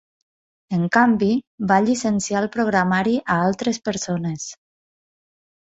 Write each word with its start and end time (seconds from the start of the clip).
En 0.77 0.87
canvi, 0.95 1.29
va 1.73 1.77
llicenciar 1.89 2.41
el 2.41 2.49
programari 2.57 3.15
a 3.35 3.37
altres 3.53 3.83
persones. 3.91 4.51